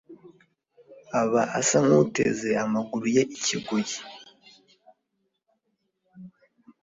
aba 1.21 1.43
asa 1.59 1.77
nk’uteze 1.85 2.49
amaguru 2.63 3.05
ye 3.15 3.23
ikigoyi 3.35 3.97